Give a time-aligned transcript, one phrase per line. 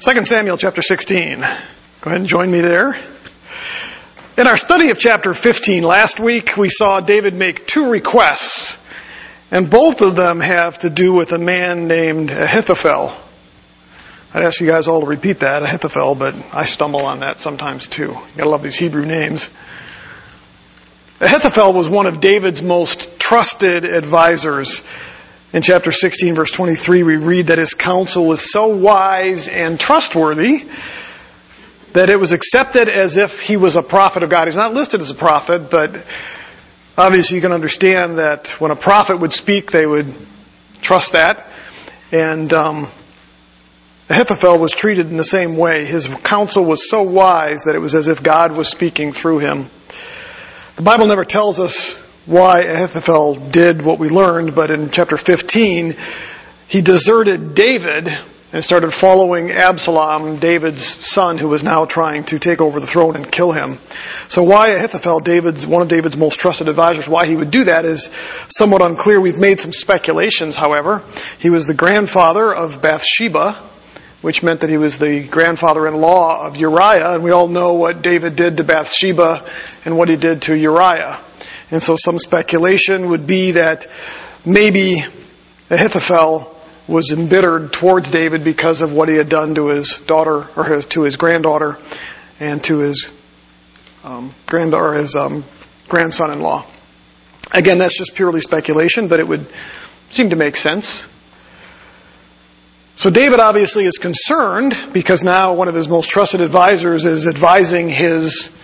[0.00, 1.40] 2 Samuel chapter 16.
[1.40, 1.46] Go
[2.06, 2.96] ahead and join me there.
[4.38, 8.82] In our study of chapter 15 last week, we saw David make two requests,
[9.50, 13.12] and both of them have to do with a man named Ahithophel.
[14.32, 17.86] I'd ask you guys all to repeat that, Ahithophel, but I stumble on that sometimes
[17.86, 18.12] too.
[18.12, 19.50] You gotta love these Hebrew names.
[21.20, 24.82] Ahithophel was one of David's most trusted advisors.
[25.52, 30.64] In chapter 16, verse 23, we read that his counsel was so wise and trustworthy
[31.92, 34.46] that it was accepted as if he was a prophet of God.
[34.46, 36.06] He's not listed as a prophet, but
[36.96, 40.14] obviously you can understand that when a prophet would speak, they would
[40.82, 41.44] trust that.
[42.12, 42.86] And um,
[44.08, 45.84] Ahithophel was treated in the same way.
[45.84, 49.66] His counsel was so wise that it was as if God was speaking through him.
[50.76, 55.96] The Bible never tells us why Ahithophel did what we learned, but in chapter 15,
[56.68, 58.06] he deserted David
[58.52, 63.16] and started following Absalom, David's son, who was now trying to take over the throne
[63.16, 63.78] and kill him.
[64.28, 67.84] So why Ahithophel, David's, one of David's most trusted advisors, why he would do that
[67.84, 68.14] is
[68.48, 69.20] somewhat unclear.
[69.20, 71.02] We've made some speculations, however.
[71.40, 73.54] He was the grandfather of Bathsheba,
[74.22, 78.36] which meant that he was the grandfather-in-law of Uriah, and we all know what David
[78.36, 79.44] did to Bathsheba
[79.84, 81.18] and what he did to Uriah.
[81.70, 83.86] And so some speculation would be that
[84.44, 85.02] maybe
[85.70, 86.56] Ahithophel
[86.88, 90.86] was embittered towards David because of what he had done to his daughter or his,
[90.86, 91.78] to his granddaughter
[92.40, 93.12] and to his
[94.02, 95.44] um, his um,
[95.88, 96.64] grandson-in-law.
[97.52, 99.46] Again, that's just purely speculation, but it would
[100.10, 101.06] seem to make sense.
[102.96, 107.88] So David obviously is concerned because now one of his most trusted advisors is advising
[107.88, 108.54] his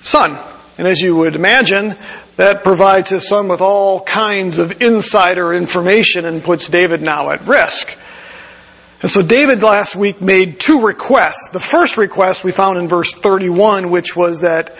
[0.00, 0.38] son.
[0.78, 1.92] And as you would imagine,
[2.36, 7.44] that provides his son with all kinds of insider information and puts David now at
[7.48, 7.98] risk.
[9.02, 11.48] And so David last week made two requests.
[11.48, 14.72] The first request we found in verse 31, which was that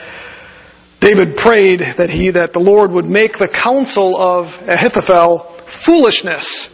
[1.01, 6.73] David prayed that he, that the Lord would make the counsel of Ahithophel foolishness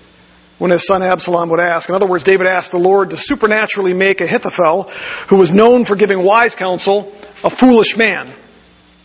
[0.59, 1.89] when his son Absalom would ask.
[1.89, 4.85] In other words, David asked the Lord to supernaturally make Ahithophel,
[5.29, 7.11] who was known for giving wise counsel,
[7.43, 8.31] a foolish man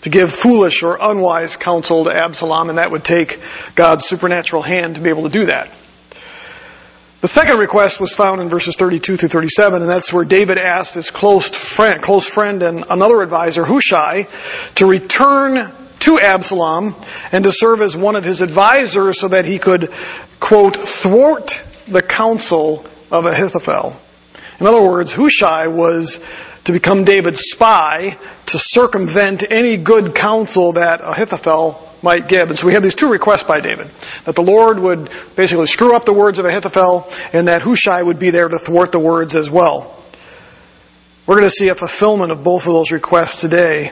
[0.01, 3.39] to give foolish or unwise counsel to Absalom, and that would take
[3.75, 5.69] God's supernatural hand to be able to do that.
[7.21, 10.95] The second request was found in verses 32 through 37, and that's where David asked
[10.95, 14.25] his close friend, close friend and another advisor, Hushai,
[14.75, 16.95] to return to Absalom
[17.33, 19.89] and to serve as one of his advisors so that he could,
[20.39, 23.99] quote, thwart the counsel of Ahithophel.
[24.61, 26.23] In other words, Hushai was
[26.69, 28.15] to become David's spy
[28.45, 32.51] to circumvent any good counsel that Ahithophel might give.
[32.51, 33.87] And so we have these two requests by David.
[34.25, 38.19] That the Lord would basically screw up the words of Ahithophel and that Hushai would
[38.19, 39.99] be there to thwart the words as well.
[41.25, 43.91] We're going to see a fulfillment of both of those requests today.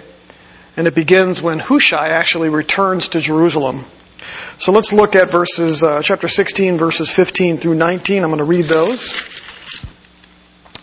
[0.77, 3.77] And it begins when Hushai actually returns to Jerusalem.
[4.59, 8.23] So let's look at verses, uh, chapter 16, verses 15 through 19.
[8.23, 9.46] I'm going to read those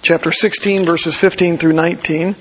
[0.04, 2.36] chapter 16, verses 15 through 19.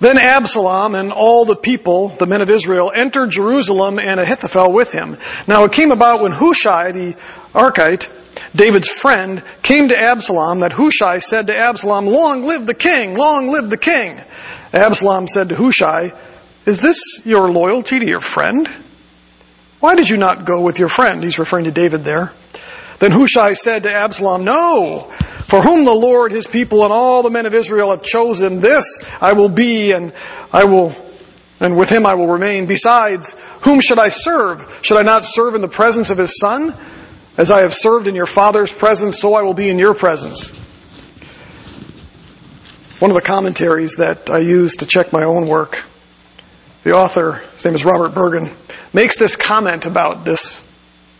[0.00, 4.92] Then Absalom and all the people, the men of Israel, entered Jerusalem and Ahithophel with
[4.92, 5.16] him.
[5.46, 7.16] Now it came about when Hushai the
[7.52, 8.10] Archite,
[8.56, 13.14] David's friend, came to Absalom that Hushai said to Absalom, Long live the king!
[13.14, 14.18] Long live the king!
[14.72, 16.12] Absalom said to Hushai,
[16.66, 18.66] Is this your loyalty to your friend?
[19.78, 21.22] Why did you not go with your friend?
[21.22, 22.32] He's referring to David there.
[23.00, 25.10] Then Hushai said to Absalom, No,
[25.46, 29.04] for whom the Lord, his people, and all the men of Israel have chosen, this
[29.20, 30.12] I will be, and
[30.52, 30.94] I will,
[31.58, 32.66] and with him I will remain.
[32.66, 34.80] Besides, whom should I serve?
[34.82, 36.76] Should I not serve in the presence of his son?
[37.38, 40.54] As I have served in your father's presence, so I will be in your presence.
[43.00, 45.82] One of the commentaries that I use to check my own work,
[46.84, 48.50] the author, his name is Robert Bergen,
[48.92, 50.69] makes this comment about this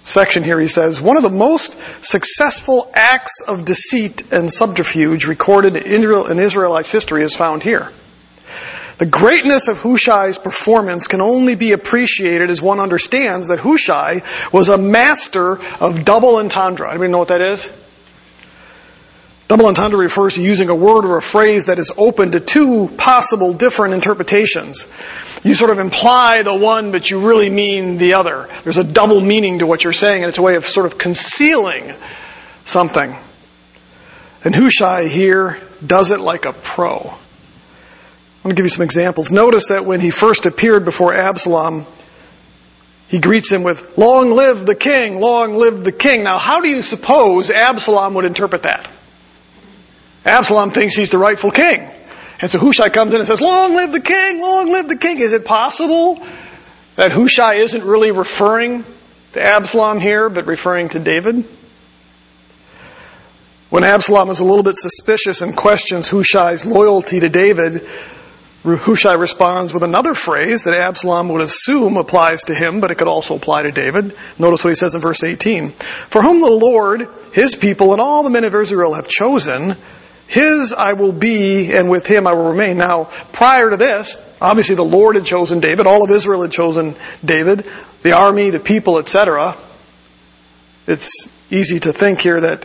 [0.02, 5.76] section here, he says, one of the most successful acts of deceit and subterfuge recorded
[5.76, 7.90] in Israelite history is found here.
[8.98, 14.20] The greatness of Hushai's performance can only be appreciated as one understands that Hushai
[14.52, 16.90] was a master of double entendre.
[16.90, 17.70] Anybody know what that is?
[19.50, 22.86] Double entendre refers to using a word or a phrase that is open to two
[22.96, 24.88] possible different interpretations.
[25.42, 28.48] You sort of imply the one, but you really mean the other.
[28.62, 30.98] There's a double meaning to what you're saying, and it's a way of sort of
[30.98, 31.92] concealing
[32.64, 33.12] something.
[34.44, 36.98] And Hushai here does it like a pro.
[36.98, 39.32] I'm going to give you some examples.
[39.32, 41.86] Notice that when he first appeared before Absalom,
[43.08, 46.22] he greets him with, Long live the king, long live the king.
[46.22, 48.88] Now, how do you suppose Absalom would interpret that?
[50.24, 51.88] Absalom thinks he's the rightful king.
[52.40, 54.40] And so Hushai comes in and says, Long live the king!
[54.40, 55.18] Long live the king!
[55.18, 56.22] Is it possible
[56.96, 58.84] that Hushai isn't really referring
[59.32, 61.44] to Absalom here, but referring to David?
[63.68, 67.86] When Absalom is a little bit suspicious and questions Hushai's loyalty to David,
[68.64, 73.06] Hushai responds with another phrase that Absalom would assume applies to him, but it could
[73.06, 74.14] also apply to David.
[74.38, 75.70] Notice what he says in verse 18.
[75.70, 79.76] For whom the Lord, his people, and all the men of Israel have chosen,
[80.30, 82.78] his I will be, and with him I will remain.
[82.78, 86.94] Now, prior to this, obviously the Lord had chosen David, all of Israel had chosen
[87.24, 87.66] David,
[88.04, 89.56] the army, the people, etc.
[90.86, 92.64] It's easy to think here that,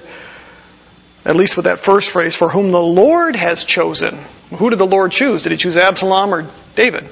[1.26, 4.16] at least with that first phrase, for whom the Lord has chosen.
[4.52, 5.42] Who did the Lord choose?
[5.42, 7.10] Did he choose Absalom or David?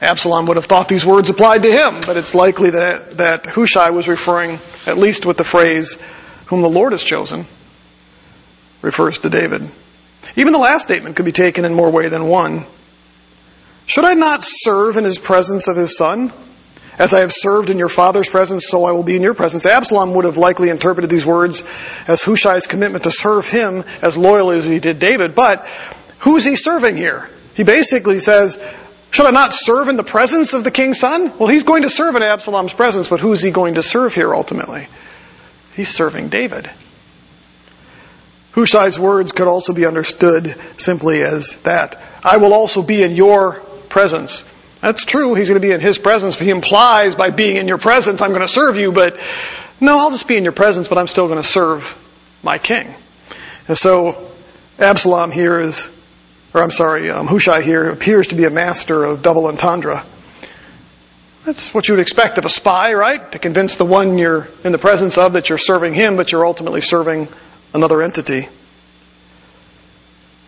[0.00, 3.90] Absalom would have thought these words applied to him, but it's likely that, that Hushai
[3.90, 4.58] was referring,
[4.88, 6.02] at least with the phrase,
[6.46, 7.46] whom the Lord has chosen,
[8.82, 9.68] refers to David.
[10.36, 12.64] Even the last statement could be taken in more way than one.
[13.86, 16.32] Should I not serve in his presence of his son?
[16.98, 19.66] As I have served in your father's presence, so I will be in your presence.
[19.66, 21.62] Absalom would have likely interpreted these words
[22.08, 25.64] as Hushai's commitment to serve him as loyally as he did David, but
[26.20, 27.28] Who's he serving here?
[27.54, 28.62] He basically says,
[29.10, 31.32] should I not serve in the presence of the king's son?
[31.38, 34.34] Well, he's going to serve in Absalom's presence, but who's he going to serve here
[34.34, 34.88] ultimately?
[35.74, 36.68] He's serving David.
[38.58, 42.00] Hushai's words could also be understood simply as that.
[42.24, 44.44] I will also be in your presence.
[44.80, 47.68] That's true, he's going to be in his presence, but he implies by being in
[47.68, 49.18] your presence, I'm going to serve you, but
[49.80, 51.96] no, I'll just be in your presence, but I'm still going to serve
[52.42, 52.92] my king.
[53.66, 54.30] And so
[54.78, 55.90] Absalom here is
[56.54, 60.02] or I'm sorry, um, Hushai here appears to be a master of double entendre.
[61.44, 63.32] That's what you would expect of a spy, right?
[63.32, 66.44] To convince the one you're in the presence of that you're serving him, but you're
[66.46, 67.28] ultimately serving
[67.72, 68.48] another entity.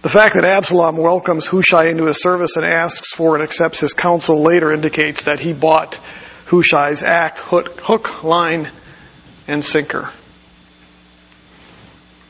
[0.03, 3.93] The fact that Absalom welcomes Hushai into his service and asks for and accepts his
[3.93, 5.99] counsel later indicates that he bought
[6.47, 8.69] Hushai's act hook, line,
[9.47, 10.11] and sinker.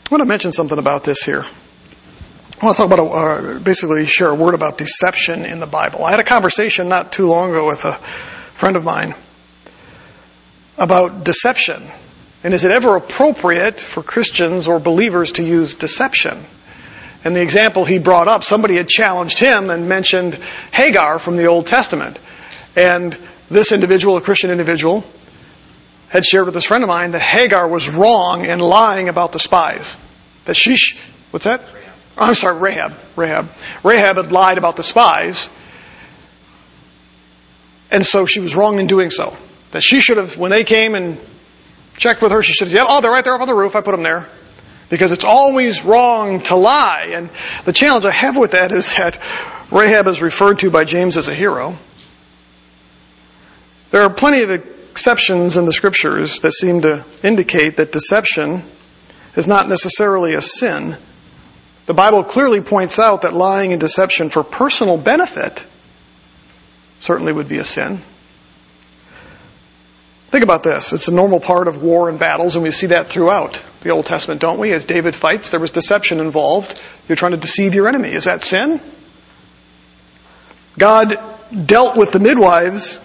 [0.07, 1.45] I want to mention something about this here.
[2.61, 5.67] I want to talk about, a, uh, basically share a word about deception in the
[5.67, 6.05] Bible.
[6.05, 9.15] I had a conversation not too long ago with a friend of mine
[10.77, 11.89] about deception.
[12.43, 16.43] And is it ever appropriate for Christians or believers to use deception?
[17.23, 20.35] And the example he brought up, somebody had challenged him and mentioned
[20.73, 22.19] Hagar from the Old Testament.
[22.75, 23.17] And
[23.51, 25.05] this individual, a Christian individual,
[26.09, 29.39] had shared with this friend of mine that Hagar was wrong in lying about the
[29.39, 29.97] spies.
[30.47, 30.77] That she,
[31.31, 31.63] what's that?
[32.17, 32.95] I'm sorry, Rahab.
[33.17, 33.51] Rahab.
[33.85, 35.51] Rahab had lied about the spies.
[37.91, 39.37] And so she was wrong in doing so.
[39.73, 41.19] That she should have, when they came and
[42.01, 43.77] checked with her, she said, oh, they're right there up on the roof.
[43.77, 44.27] I put them there.
[44.89, 47.13] Because it's always wrong to lie.
[47.15, 47.31] And
[47.65, 49.21] the challenge I have with that is that
[49.71, 51.77] Rahab is referred to by James as a hero.
[53.93, 58.63] There are plenty of exceptions in the scriptures that seem to indicate that deception
[59.37, 60.97] is not necessarily a sin.
[61.87, 65.65] The Bible clearly points out that lying and deception for personal benefit
[67.01, 68.01] certainly would be a sin.
[70.31, 70.93] Think about this.
[70.93, 74.07] It's a normal part of war and battles, and we see that throughout the Old
[74.07, 74.71] Testament, don't we?
[74.71, 76.81] As David fights, there was deception involved.
[77.09, 78.11] You're trying to deceive your enemy.
[78.11, 78.81] Is that sin?
[80.79, 81.19] God
[81.67, 83.05] dealt with the midwives,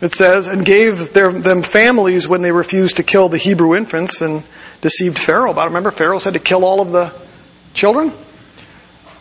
[0.00, 4.20] it says, and gave their, them families when they refused to kill the Hebrew infants
[4.20, 4.42] and
[4.80, 5.68] deceived Pharaoh about it.
[5.68, 7.14] Remember, Pharaoh said to kill all of the
[7.74, 8.12] children.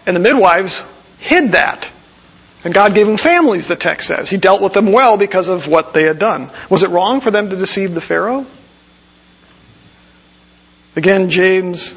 [0.07, 0.81] And the midwives
[1.19, 1.91] hid that.
[2.65, 4.27] And God gave them families, the text says.
[4.27, 6.49] He dealt with them well because of what they had done.
[6.67, 8.43] Was it wrong for them to deceive the Pharaoh?
[10.95, 11.93] Again, James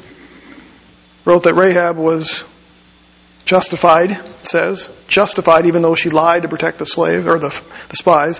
[1.25, 2.43] wrote that Rahab was
[3.45, 7.49] justified, says, justified even though she lied to protect the slave or the,
[7.89, 8.37] the spies.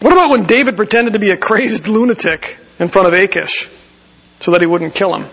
[0.00, 3.68] What about when David pretended to be a crazed lunatic in front of Achish
[4.40, 5.28] so that he wouldn't kill him?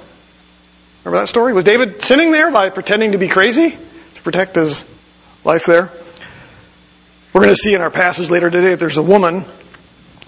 [1.04, 1.54] Remember that story?
[1.54, 4.86] Was David sinning there by pretending to be crazy to protect his
[5.44, 5.90] life there?
[7.34, 9.44] We're going to see in our passage later today that there's a woman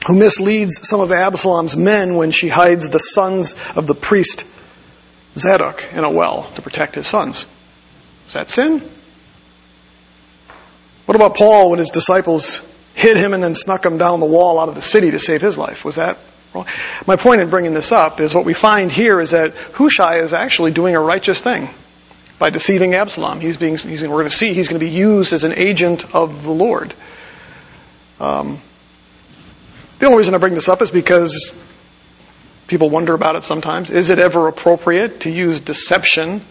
[0.08, 4.44] who misleads some of Absalom's men when she hides the sons of the priest
[5.36, 7.46] Zadok in a well to protect his sons.
[8.28, 8.82] Is that sin?
[11.06, 14.60] What about Paul when his disciples hid him and then snuck him down the wall
[14.60, 15.86] out of the city to save his life?
[15.86, 16.18] Was that
[16.56, 16.66] wrong?
[17.06, 20.34] my point in bringing this up is what we find here is that Hushai is
[20.34, 21.70] actually doing a righteous thing
[22.40, 23.40] by deceiving Absalom.
[23.40, 26.14] He's being, he's, we're going to see he's going to be used as an agent
[26.14, 26.94] of the Lord.
[28.20, 28.60] Um,
[30.00, 31.58] the only reason I bring this up is because
[32.68, 33.90] people wonder about it sometimes.
[33.90, 36.42] Is it ever appropriate to use deception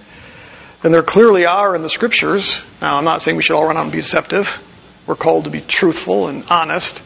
[0.85, 2.61] and there clearly are in the scriptures.
[2.83, 4.63] Now, I'm not saying we should all run out and be deceptive.
[5.07, 7.03] We're called to be truthful and honest.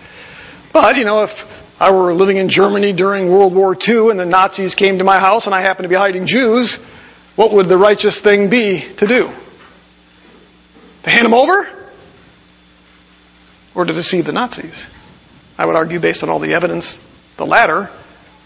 [0.73, 4.27] But, you know, if I were living in Germany during World War II and the
[4.27, 6.85] Nazis came to my house and I happened to be hiding Jews,
[7.39, 9.31] what would the righteous thing be to do?
[11.05, 11.71] To hand him over?
[13.77, 14.89] Or to deceive the Nazis?
[15.57, 17.01] I would argue, based on all the evidence,
[17.37, 17.91] the latter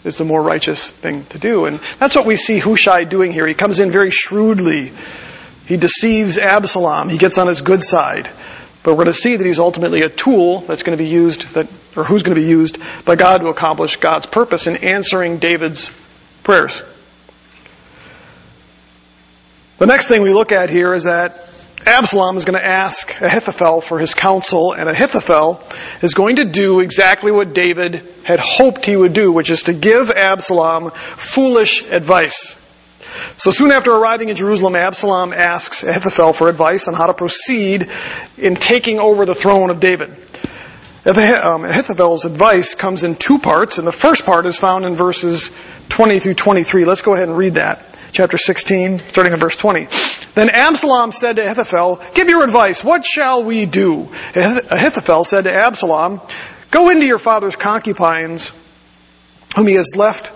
[0.04, 1.64] is the more righteous thing to do.
[1.64, 3.46] And that's what we see Hushai doing here.
[3.46, 4.92] He comes in very shrewdly.
[5.64, 7.08] He deceives Absalom.
[7.08, 8.28] He gets on his good side.
[8.82, 11.54] But we're going to see that he's ultimately a tool that's going to be used,
[11.54, 15.38] that, or who's going to be used by God to accomplish God's purpose in answering
[15.38, 15.98] David's
[16.42, 16.82] prayers.
[19.82, 21.32] The next thing we look at here is that
[21.84, 25.60] Absalom is going to ask Ahithophel for his counsel, and Ahithophel
[26.02, 29.72] is going to do exactly what David had hoped he would do, which is to
[29.72, 32.64] give Absalom foolish advice.
[33.38, 37.90] So soon after arriving in Jerusalem, Absalom asks Ahithophel for advice on how to proceed
[38.38, 40.10] in taking over the throne of David.
[41.04, 45.50] Um, Ahithophel's advice comes in two parts, and the first part is found in verses
[45.88, 46.84] 20 through 23.
[46.84, 47.91] Let's go ahead and read that.
[48.12, 49.88] Chapter 16, starting in verse 20.
[50.34, 52.84] Then Absalom said to Ahithophel, Give your advice.
[52.84, 54.10] What shall we do?
[54.34, 56.20] Ahithophel said to Absalom,
[56.70, 58.52] Go into your father's concubines,
[59.56, 60.30] whom he has left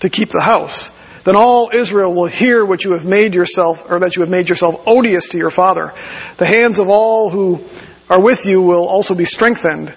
[0.00, 0.90] to keep the house.
[1.24, 4.48] Then all Israel will hear what you have made yourself, or that you have made
[4.48, 5.92] yourself odious to your father.
[6.36, 7.60] The hands of all who
[8.08, 9.92] are with you will also be strengthened.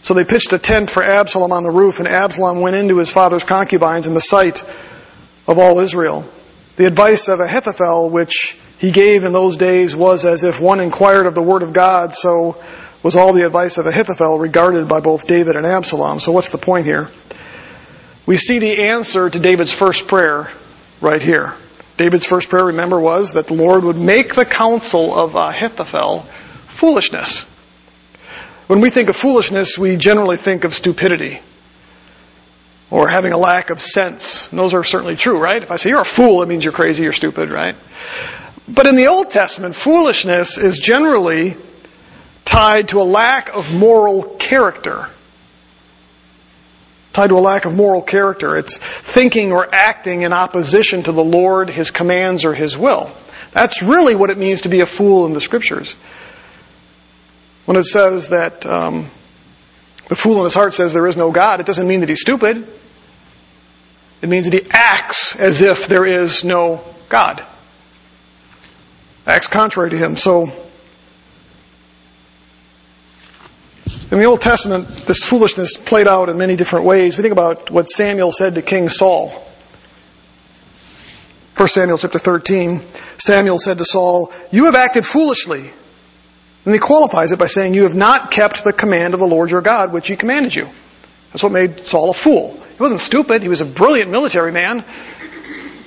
[0.00, 3.12] So they pitched a tent for Absalom on the roof, and Absalom went into his
[3.12, 4.62] father's concubines in the sight
[5.46, 6.26] of all Israel.
[6.76, 11.26] The advice of Ahithophel, which he gave in those days was as if one inquired
[11.26, 12.60] of the word of God, so
[13.04, 16.18] was all the advice of Ahithophel regarded by both David and Absalom.
[16.18, 17.08] So what's the point here?
[18.26, 20.50] We see the answer to David's first prayer
[21.00, 21.54] right here.
[21.96, 26.22] David's first prayer, remember, was that the Lord would make the counsel of Ahithophel
[26.66, 27.44] foolishness.
[28.66, 31.40] When we think of foolishness, we generally think of stupidity
[32.90, 34.50] or having a lack of sense.
[34.50, 35.62] And those are certainly true, right?
[35.62, 37.74] If I say you're a fool, it means you're crazy, you're stupid, right?
[38.68, 41.56] But in the Old Testament, foolishness is generally
[42.44, 45.08] tied to a lack of moral character.
[47.12, 48.56] Tied to a lack of moral character.
[48.56, 53.10] It's thinking or acting in opposition to the Lord, His commands, or His will.
[53.52, 55.92] That's really what it means to be a fool in the Scriptures.
[57.66, 59.08] When it says that um,
[60.08, 62.20] the fool in his heart says there is no God, it doesn't mean that he's
[62.20, 62.66] stupid.
[64.22, 67.44] It means that he acts as if there is no God
[69.26, 70.16] acts contrary to him.
[70.16, 70.52] So,
[74.10, 77.16] in the Old Testament, this foolishness played out in many different ways.
[77.16, 79.30] We think about what Samuel said to King Saul.
[81.56, 82.82] 1 Samuel chapter 13,
[83.16, 85.70] Samuel said to Saul, You have acted foolishly.
[86.64, 89.50] And he qualifies it by saying, You have not kept the command of the Lord
[89.50, 90.68] your God, which he commanded you.
[91.32, 92.52] That's what made Saul a fool.
[92.52, 93.42] He wasn't stupid.
[93.42, 94.84] He was a brilliant military man.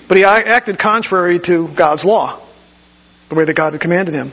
[0.08, 2.40] But he acted contrary to God's law
[3.30, 4.32] the way that God had commanded him.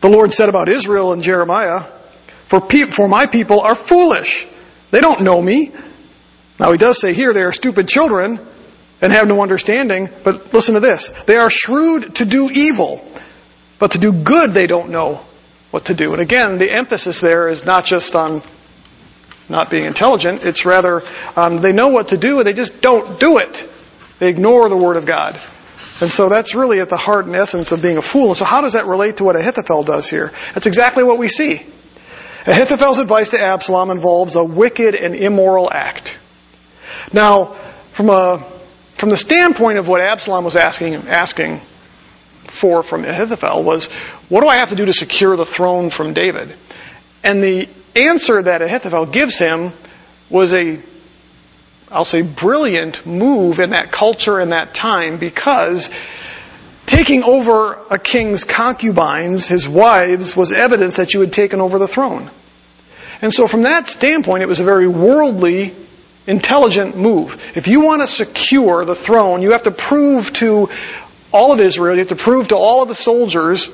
[0.00, 1.80] The Lord said about Israel in Jeremiah,
[2.46, 4.46] for, pe- for my people are foolish.
[4.90, 5.72] They don't know me.
[6.60, 8.38] Now he does say here they are stupid children
[9.00, 11.10] and have no understanding, but listen to this.
[11.24, 13.04] They are shrewd to do evil,
[13.78, 15.20] but to do good they don't know
[15.70, 16.12] what to do.
[16.12, 18.42] And again, the emphasis there is not just on
[19.48, 21.02] not being intelligent, it's rather
[21.36, 23.68] um, they know what to do and they just don't do it.
[24.18, 25.34] They ignore the Word of God.
[26.00, 28.28] And so that's really at the heart and essence of being a fool.
[28.28, 30.32] And so how does that relate to what Ahithophel does here?
[30.54, 31.64] That's exactly what we see.
[32.46, 36.18] Ahithophel's advice to Absalom involves a wicked and immoral act.
[37.12, 37.46] Now,
[37.92, 38.38] from a
[38.94, 41.60] from the standpoint of what Absalom was asking asking
[42.50, 43.86] for from Ahithophel was,
[44.28, 46.54] what do I have to do to secure the throne from David?
[47.22, 49.72] And the answer that Ahithophel gives him
[50.30, 50.78] was a
[51.90, 55.90] I'll say, brilliant move in that culture and that time because
[56.84, 61.88] taking over a king's concubines, his wives, was evidence that you had taken over the
[61.88, 62.30] throne.
[63.22, 65.74] And so from that standpoint, it was a very worldly,
[66.26, 67.56] intelligent move.
[67.56, 70.68] If you want to secure the throne, you have to prove to
[71.32, 73.70] all of Israel, you have to prove to all of the soldiers,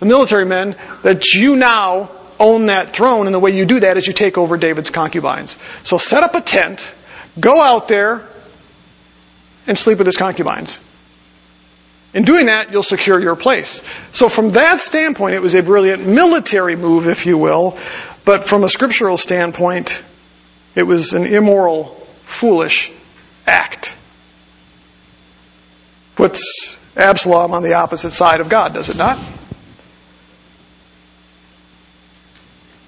[0.00, 3.96] the military men, that you now own that throne, and the way you do that
[3.96, 5.56] is you take over David's concubines.
[5.84, 6.92] So set up a tent,
[7.38, 8.22] Go out there
[9.66, 10.78] and sleep with his concubines.
[12.12, 13.82] In doing that, you'll secure your place.
[14.12, 17.76] So from that standpoint, it was a brilliant military move, if you will,
[18.24, 20.02] but from a scriptural standpoint,
[20.76, 21.86] it was an immoral,
[22.26, 22.92] foolish
[23.46, 23.96] act.
[26.16, 29.18] What's Absalom on the opposite side of God, does it not?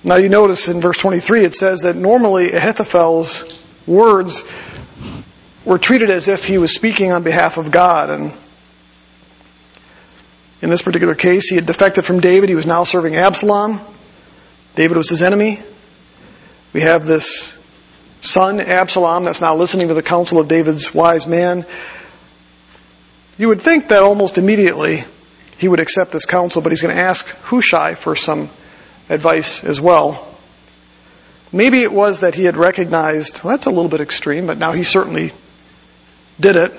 [0.05, 4.45] Now you notice in verse 23 it says that normally Ahithophel's words
[5.65, 8.11] were treated as if he was speaking on behalf of God.
[8.11, 8.33] And
[10.63, 12.49] in this particular case, he had defected from David.
[12.49, 13.81] He was now serving Absalom.
[14.77, 15.61] David was his enemy.
[16.73, 17.57] We have this
[18.21, 21.67] son, Absalom, that's now listening to the counsel of David's wise man.
[23.39, 25.05] You would think that almost immediately
[25.59, 28.51] he would accept this counsel, but he's going to ask Hushai for some
[29.09, 30.27] advice as well.
[31.53, 34.73] Maybe it was that he had recognized, well, that's a little bit extreme, but now
[34.73, 35.33] he certainly
[36.41, 36.73] did it.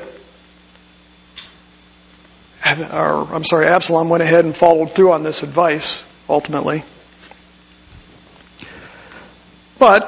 [2.92, 6.84] Or, I'm sorry, Absalom went ahead and followed through on this advice, ultimately.
[9.80, 10.04] But,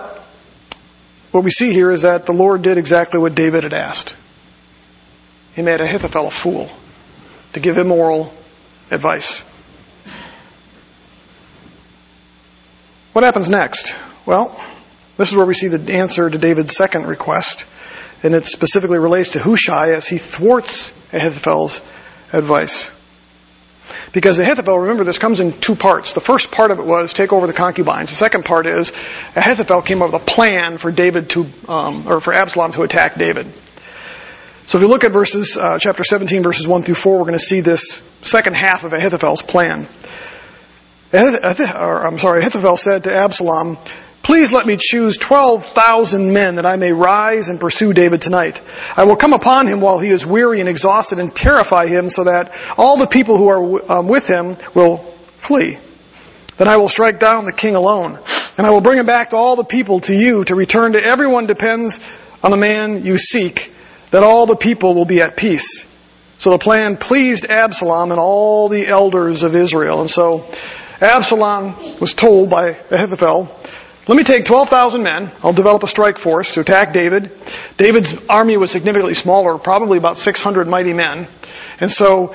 [1.32, 4.14] what we see here is that the Lord did exactly what David had asked.
[5.60, 6.72] He made Ahithophel a fool
[7.52, 8.34] to give immoral
[8.92, 9.42] advice.
[13.12, 13.94] What happens next?
[14.26, 14.58] Well,
[15.18, 17.66] this is where we see the answer to David's second request,
[18.24, 21.80] and it specifically relates to Hushai as he thwarts Ahithophel's
[22.32, 22.90] advice.
[24.14, 26.14] Because Ahithophel, remember, this comes in two parts.
[26.14, 28.12] The first part of it was take over the concubines.
[28.12, 28.94] The second part is
[29.36, 33.16] Ahithophel came up with a plan for David to, um, or for Absalom to attack
[33.16, 33.48] David.
[34.70, 37.34] So if you look at verses, uh, chapter 17, verses 1 through 4, we're going
[37.34, 39.88] to see this second half of Ahithophel's plan.
[41.12, 43.80] Or, I'm sorry, Ahithophel said to Absalom,
[44.22, 48.62] Please let me choose 12,000 men that I may rise and pursue David tonight.
[48.96, 52.26] I will come upon him while he is weary and exhausted and terrify him so
[52.26, 55.80] that all the people who are um, with him will flee.
[56.58, 58.20] Then I will strike down the king alone.
[58.56, 61.04] And I will bring him back to all the people to you to return to
[61.04, 62.00] everyone depends
[62.44, 63.74] on the man you seek,
[64.12, 65.86] that all the people will be at peace.
[66.40, 70.02] So the plan pleased Absalom and all the elders of Israel.
[70.02, 70.50] And so
[71.02, 73.56] Absalom was told by Ahithophel,
[74.08, 75.30] let me take 12,000 men.
[75.44, 77.30] I'll develop a strike force to attack David.
[77.78, 81.28] David's army was significantly smaller, probably about 600 mighty men.
[81.80, 82.34] And so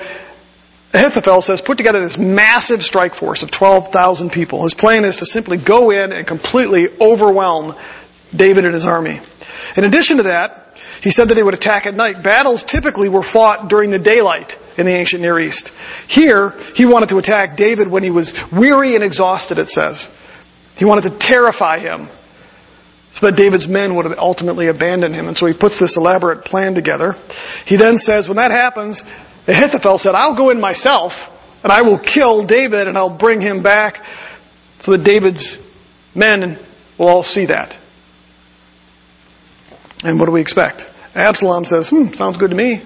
[0.93, 4.63] Ahithophel says, put together this massive strike force of 12,000 people.
[4.63, 7.75] His plan is to simply go in and completely overwhelm
[8.33, 9.19] David and his army.
[9.75, 10.64] In addition to that,
[11.01, 12.21] he said that they would attack at night.
[12.21, 15.73] Battles typically were fought during the daylight in the ancient Near East.
[16.07, 20.15] Here, he wanted to attack David when he was weary and exhausted, it says.
[20.77, 22.09] He wanted to terrify him
[23.13, 25.27] so that David's men would ultimately abandon him.
[25.27, 27.15] And so he puts this elaborate plan together.
[27.65, 29.03] He then says, when that happens,
[29.47, 31.31] Ahithophel said, I'll go in myself
[31.63, 34.05] and I will kill David and I'll bring him back
[34.79, 35.57] so that David's
[36.13, 36.59] men
[36.97, 37.75] will all see that.
[40.05, 40.93] And what do we expect?
[41.15, 42.83] Absalom says, hmm, sounds good to me.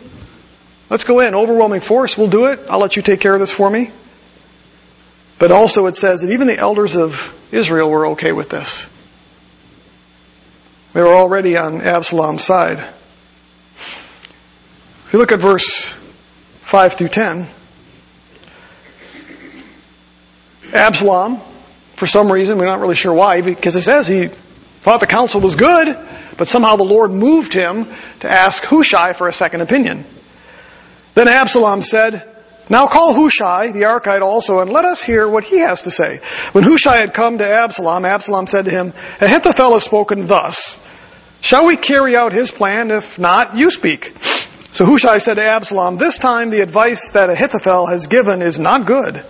[0.89, 1.35] Let's go in.
[1.35, 2.17] Overwhelming force.
[2.17, 2.61] We'll do it.
[2.69, 3.91] I'll let you take care of this for me.
[5.37, 8.87] But also it says that even the elders of Israel were okay with this.
[10.93, 12.79] They were already on Absalom's side.
[15.07, 15.89] If you look at verse
[16.61, 17.47] 5 through 10,
[20.73, 21.41] Absalom,
[21.95, 25.41] for some reason, we're not really sure why, because it says he thought the counsel
[25.41, 25.97] was good,
[26.39, 27.85] but somehow the Lord moved him
[28.21, 30.05] to ask Hushai for a second opinion.
[31.13, 32.23] Then Absalom said,
[32.69, 36.21] Now call Hushai, the Archite also, and let us hear what he has to say.
[36.53, 40.83] When Hushai had come to Absalom, Absalom said to him, Ahithophel has spoken thus.
[41.41, 42.89] Shall we carry out his plan?
[42.89, 44.13] If not, you speak.
[44.71, 48.85] So Hushai said to Absalom, This time the advice that Ahithophel has given is not
[48.85, 49.23] good.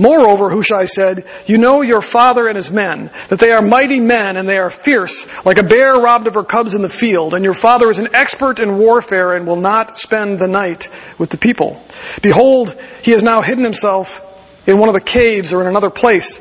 [0.00, 4.38] Moreover, Hushai said, You know your father and his men, that they are mighty men
[4.38, 7.34] and they are fierce, like a bear robbed of her cubs in the field.
[7.34, 11.28] And your father is an expert in warfare and will not spend the night with
[11.28, 11.84] the people.
[12.22, 14.26] Behold, he has now hidden himself
[14.66, 16.40] in one of the caves or in another place.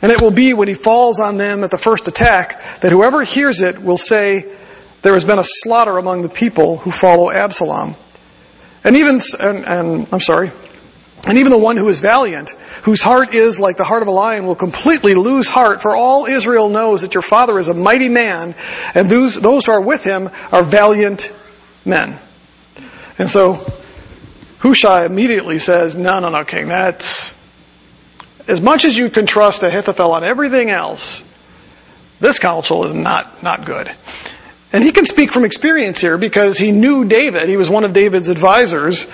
[0.00, 3.22] And it will be when he falls on them at the first attack that whoever
[3.22, 4.46] hears it will say,
[5.02, 7.96] There has been a slaughter among the people who follow Absalom.
[8.82, 10.52] And even, and, and I'm sorry,
[11.26, 12.50] and even the one who is valiant,
[12.82, 16.26] whose heart is like the heart of a lion, will completely lose heart, for all
[16.26, 18.54] Israel knows that your father is a mighty man,
[18.94, 21.32] and those, those who are with him are valiant
[21.84, 22.18] men.
[23.18, 23.58] And so,
[24.58, 27.36] Hushai immediately says, No, no, no, king, that's.
[28.46, 31.22] As much as you can trust Ahithophel on everything else,
[32.20, 33.90] this counsel is not, not good.
[34.72, 37.48] And he can speak from experience here because he knew David.
[37.48, 39.08] He was one of David's advisors.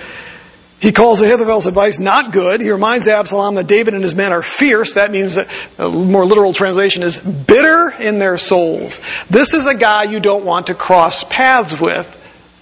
[0.81, 2.59] He calls Ahithophel's advice not good.
[2.59, 4.93] He reminds Absalom that David and his men are fierce.
[4.93, 8.99] That means that a more literal translation is bitter in their souls.
[9.29, 12.07] This is a guy you don't want to cross paths with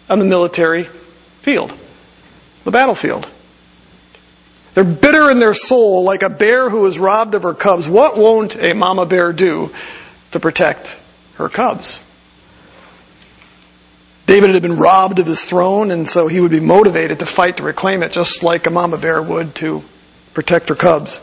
[0.09, 1.73] on the military field.
[2.65, 3.25] the battlefield.
[4.73, 7.87] They're bitter in their soul like a bear who is robbed of her cubs.
[7.87, 9.73] What won't a mama bear do
[10.31, 10.95] to protect
[11.35, 12.01] her cubs?
[14.29, 17.57] David had been robbed of his throne, and so he would be motivated to fight
[17.57, 19.83] to reclaim it, just like a mama bear would to
[20.35, 21.19] protect her cubs.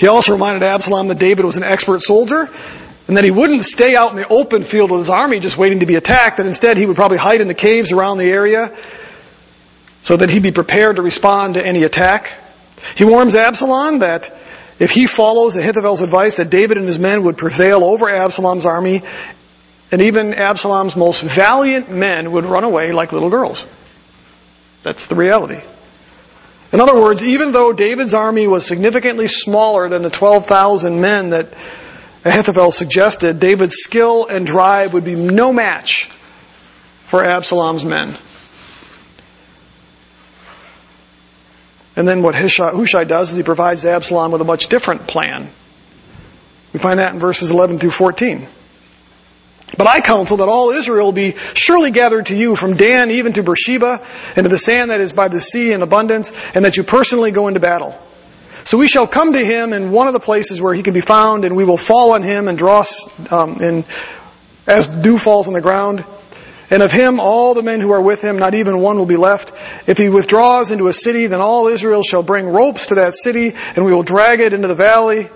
[0.00, 2.50] He also reminded Absalom that David was an expert soldier,
[3.06, 5.78] and that he wouldn't stay out in the open field with his army just waiting
[5.78, 8.76] to be attacked, that instead he would probably hide in the caves around the area
[10.02, 12.36] so that he'd be prepared to respond to any attack.
[12.96, 14.36] He warns Absalom that
[14.80, 19.02] if he follows Ahithophel's advice, that David and his men would prevail over Absalom's army,
[19.90, 23.66] and even Absalom's most valiant men would run away like little girls.
[24.82, 25.60] That's the reality.
[26.72, 31.52] In other words, even though David's army was significantly smaller than the 12,000 men that
[32.24, 36.04] Ahithophel suggested, David's skill and drive would be no match
[37.06, 38.08] for Absalom's men.
[41.96, 45.48] And then what Hushai does is he provides Absalom with a much different plan.
[46.72, 48.46] We find that in verses 11 through 14.
[49.76, 53.42] But I counsel that all Israel be surely gathered to you from Dan even to
[53.42, 54.00] Beersheba
[54.34, 57.32] and to the sand that is by the sea in abundance, and that you personally
[57.32, 57.98] go into battle.
[58.64, 61.00] So we shall come to him in one of the places where he can be
[61.00, 62.84] found, and we will fall on him and draw
[63.30, 63.84] um, in,
[64.66, 66.04] as dew falls on the ground.
[66.70, 69.16] And of him all the men who are with him, not even one will be
[69.16, 69.52] left.
[69.88, 73.54] If he withdraws into a city, then all Israel shall bring ropes to that city,
[73.74, 75.28] and we will drag it into the valley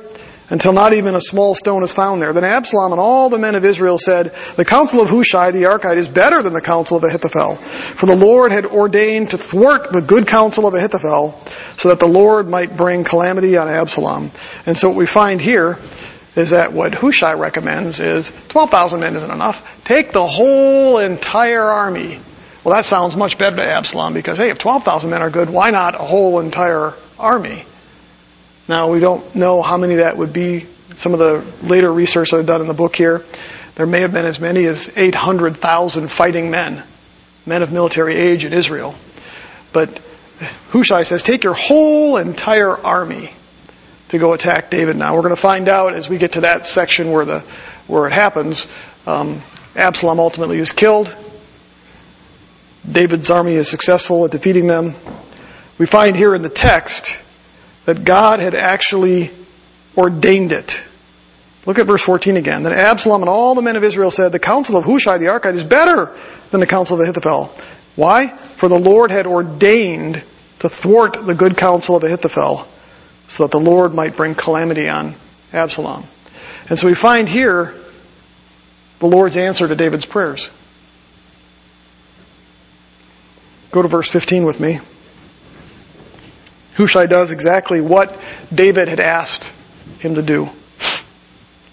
[0.52, 2.34] until not even a small stone is found there.
[2.34, 5.96] Then Absalom and all the men of Israel said, The counsel of Hushai the Archite
[5.96, 7.56] is better than the counsel of Ahithophel.
[7.56, 11.40] For the Lord had ordained to thwart the good counsel of Ahithophel,
[11.78, 14.30] so that the Lord might bring calamity on Absalom.
[14.66, 15.78] And so what we find here
[16.36, 19.84] is that what Hushai recommends is 12,000 men isn't enough.
[19.86, 22.20] Take the whole entire army.
[22.62, 25.70] Well, that sounds much better to Absalom because, hey, if 12,000 men are good, why
[25.70, 27.64] not a whole entire army?
[28.72, 30.66] Now, we don't know how many that would be.
[30.96, 33.22] Some of the later research that I've done in the book here,
[33.74, 36.82] there may have been as many as 800,000 fighting men,
[37.44, 38.94] men of military age in Israel.
[39.74, 40.00] But
[40.70, 43.34] Hushai says, take your whole entire army
[44.08, 45.16] to go attack David now.
[45.16, 47.40] We're going to find out as we get to that section where the
[47.88, 48.66] where it happens.
[49.06, 49.42] Um,
[49.76, 51.14] Absalom ultimately is killed.
[52.90, 54.94] David's army is successful at defeating them.
[55.76, 57.18] We find here in the text
[57.84, 59.30] that God had actually
[59.96, 60.82] ordained it.
[61.66, 62.64] Look at verse 14 again.
[62.64, 65.54] Then Absalom and all the men of Israel said, The counsel of Hushai the Archite
[65.54, 66.14] is better
[66.50, 67.52] than the counsel of Ahithophel.
[67.94, 68.28] Why?
[68.28, 70.22] For the Lord had ordained
[70.60, 72.66] to thwart the good counsel of Ahithophel
[73.28, 75.14] so that the Lord might bring calamity on
[75.52, 76.04] Absalom.
[76.68, 77.74] And so we find here
[78.98, 80.48] the Lord's answer to David's prayers.
[83.70, 84.80] Go to verse 15 with me.
[86.74, 88.18] Hushai does exactly what
[88.54, 89.50] David had asked
[89.98, 90.48] him to do.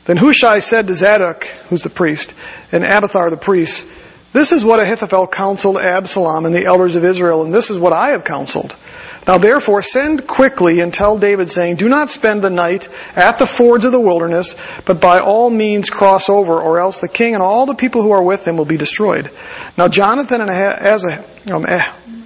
[0.06, 2.34] Then Hushai said to Zadok, who's the priest,
[2.72, 3.88] and Abiathar the priest,
[4.34, 7.94] This is what Ahithophel counseled Absalom and the elders of Israel, and this is what
[7.94, 8.76] I have counseled.
[9.28, 13.46] Now therefore send quickly and tell David saying, Do not spend the night at the
[13.46, 17.44] fords of the wilderness, but by all means cross over, or else the king and
[17.44, 19.30] all the people who are with him will be destroyed.
[19.78, 20.50] Now Jonathan and
[21.52, 21.66] um,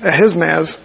[0.02, 0.78] Ahimaaz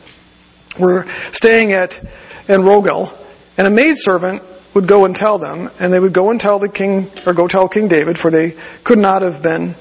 [0.79, 2.01] were staying at
[2.47, 3.13] Enrogel,
[3.57, 4.43] and a maidservant
[4.75, 7.49] would go and tell them, and they would go and tell the king, or go
[7.49, 9.75] tell King David, for they could not have been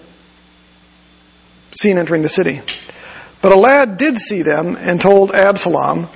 [1.72, 2.62] seen entering the city.
[3.42, 6.08] But a lad did see them and told Absalom,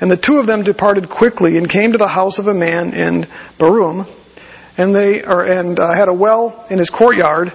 [0.00, 2.92] and the two of them departed quickly and came to the house of a man
[2.92, 3.26] in
[3.58, 4.06] Bahurim,
[4.76, 7.52] and they or, and uh, had a well in his courtyard,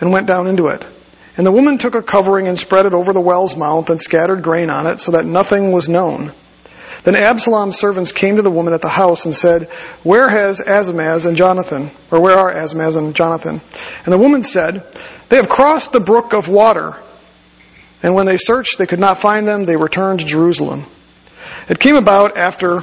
[0.00, 0.84] and went down into it.
[1.36, 4.42] And the woman took a covering and spread it over the well's mouth and scattered
[4.42, 6.32] grain on it, so that nothing was known.
[7.04, 9.68] Then Absalom's servants came to the woman at the house and said,
[10.02, 11.90] Where has Ahimaaz and Jonathan?
[12.10, 13.60] Or where are Ahimaaz and Jonathan?
[14.04, 14.82] And the woman said,
[15.28, 16.96] They have crossed the brook of water.
[18.02, 19.64] And when they searched, they could not find them.
[19.64, 20.84] They returned to Jerusalem.
[21.68, 22.80] It came about after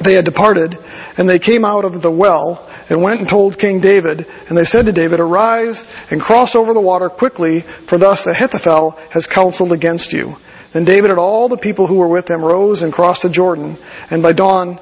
[0.00, 0.76] they had departed,
[1.16, 4.64] and they came out of the well and went and told King David, and they
[4.64, 9.72] said to David, Arise and cross over the water quickly, for thus Ahithophel has counseled
[9.72, 10.36] against you.
[10.72, 13.76] Then David and all the people who were with him rose and crossed the Jordan,
[14.10, 14.78] and by dawn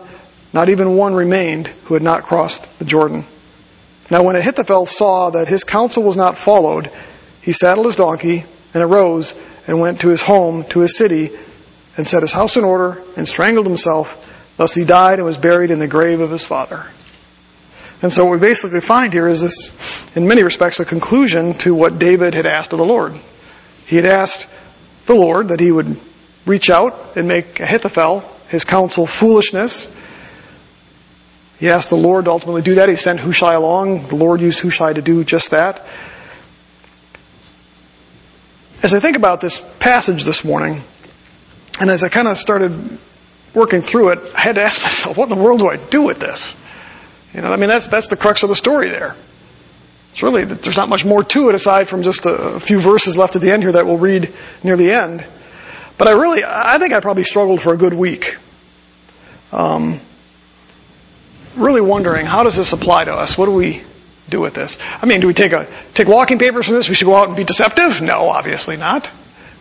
[0.53, 3.25] not even one remained who had not crossed the Jordan.
[4.11, 6.91] Now when Ahithophel saw that his counsel was not followed,
[7.41, 9.35] he saddled his donkey and arose
[9.67, 11.31] and went to his home, to his city,
[11.97, 14.19] and set his house in order and strangled himself.
[14.57, 16.87] Thus he died and was buried in the grave of his father.
[18.03, 21.73] And so what we basically find here is this, in many respects, a conclusion to
[21.73, 23.15] what David had asked of the Lord.
[23.87, 24.49] He had asked
[25.07, 25.97] the Lord that he would
[26.45, 29.95] reach out and make Ahithophel, his counsel, foolishness.
[31.61, 32.89] He asked the Lord to ultimately do that.
[32.89, 34.09] He sent Hushai along.
[34.09, 35.87] The Lord used Hushai to do just that.
[38.83, 40.83] As I think about this passage this morning,
[41.79, 42.99] and as I kind of started
[43.55, 46.03] working through it, I had to ask myself, what in the world do I do
[46.03, 46.57] with this?
[47.35, 49.17] You know, I mean, that's, that's the crux of the story there.
[50.13, 53.37] It's really, there's not much more to it aside from just a few verses left
[53.37, 55.25] at the end here that we'll read near the end.
[55.97, 58.37] But I really, I think I probably struggled for a good week.
[59.53, 60.01] Um,
[61.57, 63.39] really wondering, how does this apply to us?
[63.39, 63.83] What do we
[64.29, 64.79] do with this?
[65.01, 66.89] I mean, do we take a, take walking papers from this?
[66.89, 68.03] We should go out and be deceptive?
[68.03, 69.11] No, obviously not.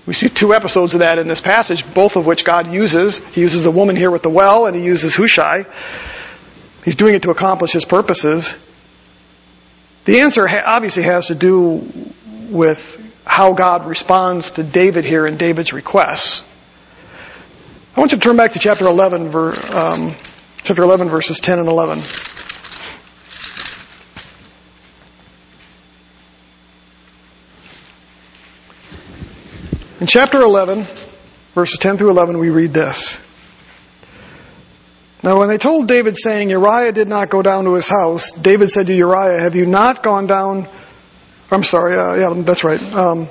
[0.05, 3.23] We see two episodes of that in this passage, both of which God uses.
[3.33, 5.65] He uses the woman here with the well, and he uses Hushai.
[6.83, 8.57] He's doing it to accomplish his purposes.
[10.05, 11.87] The answer obviously has to do
[12.49, 16.43] with how God responds to David here in David's requests.
[17.95, 20.11] I want you to turn back to chapter 11, um,
[20.63, 21.99] chapter 11, verses 10 and 11.
[29.99, 30.79] In chapter 11,
[31.53, 33.21] verses 10 through 11, we read this.
[35.23, 38.69] Now, when they told David, saying, Uriah did not go down to his house, David
[38.69, 40.67] said to Uriah, Have you not gone down?
[41.51, 42.81] I'm sorry, uh, yeah, that's right.
[42.93, 43.29] Um,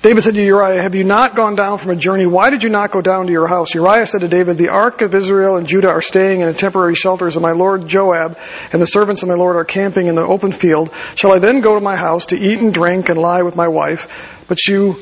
[0.00, 2.26] David said to Uriah, Have you not gone down from a journey?
[2.26, 3.74] Why did you not go down to your house?
[3.74, 6.94] Uriah said to David, The ark of Israel and Judah are staying in a temporary
[6.94, 8.38] shelters, and my lord Joab
[8.72, 10.90] and the servants of my lord are camping in the open field.
[11.16, 13.68] Shall I then go to my house to eat and drink and lie with my
[13.68, 14.44] wife?
[14.48, 14.96] But you,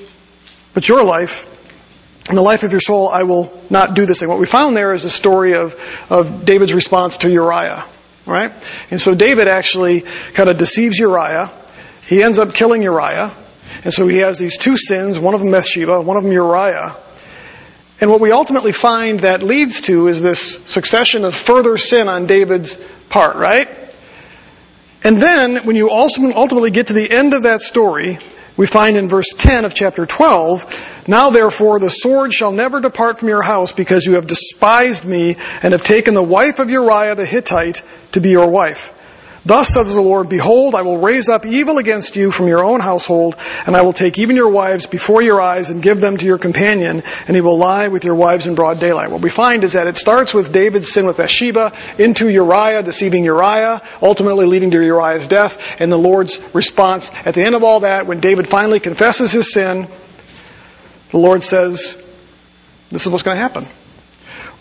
[0.74, 1.51] but your life
[2.28, 4.28] in the life of your soul, I will not do this thing.
[4.28, 5.74] What we found there is a story of,
[6.10, 7.84] of David's response to Uriah,
[8.26, 8.52] right?
[8.90, 10.02] And so David actually
[10.34, 11.50] kind of deceives Uriah.
[12.06, 13.32] He ends up killing Uriah.
[13.84, 16.96] And so he has these two sins, one of them Bathsheba, one of them Uriah.
[18.00, 22.26] And what we ultimately find that leads to is this succession of further sin on
[22.26, 22.76] David's
[23.08, 23.68] part, right?
[25.04, 28.18] And then, when you also ultimately get to the end of that story,
[28.56, 33.18] we find in verse 10 of chapter 12, Now therefore the sword shall never depart
[33.18, 37.14] from your house because you have despised me and have taken the wife of Uriah
[37.14, 38.98] the Hittite to be your wife.
[39.44, 42.78] Thus says the Lord, Behold, I will raise up evil against you from your own
[42.78, 46.26] household, and I will take even your wives before your eyes and give them to
[46.26, 49.10] your companion, and he will lie with your wives in broad daylight.
[49.10, 53.24] What we find is that it starts with David's sin with Bathsheba, into Uriah, deceiving
[53.24, 57.10] Uriah, ultimately leading to Uriah's death, and the Lord's response.
[57.24, 59.88] At the end of all that, when David finally confesses his sin,
[61.10, 61.96] the Lord says,
[62.90, 63.66] This is what's going to happen.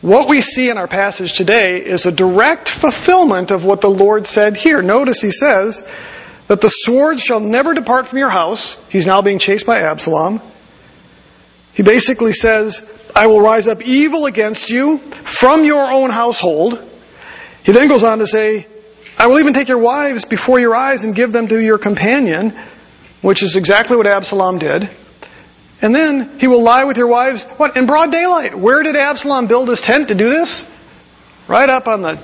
[0.02, 4.26] What we see in our passage today is a direct fulfillment of what the Lord
[4.26, 4.82] said here.
[4.82, 5.88] Notice he says
[6.48, 8.78] that the sword shall never depart from your house.
[8.90, 10.42] He's now being chased by Absalom.
[11.74, 16.80] He basically says, I will rise up evil against you from your own household.
[17.64, 18.66] He then goes on to say,
[19.20, 22.58] I will even take your wives before your eyes and give them to your companion,
[23.22, 24.90] which is exactly what Absalom did.
[25.82, 28.56] And then he will lie with your wives, what, in broad daylight.
[28.56, 30.70] Where did Absalom build his tent to do this?
[31.48, 32.20] Right up on the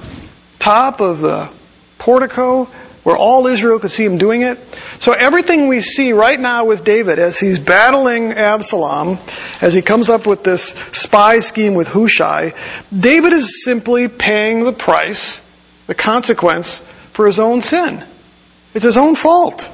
[0.60, 1.50] top of the
[1.98, 2.68] portico
[3.08, 4.60] where all Israel could see him doing it.
[5.00, 9.18] So everything we see right now with David as he's battling Absalom,
[9.62, 12.52] as he comes up with this spy scheme with Hushai,
[12.94, 15.42] David is simply paying the price,
[15.88, 16.80] the consequence
[17.14, 18.04] for his own sin.
[18.74, 19.72] It's his own fault.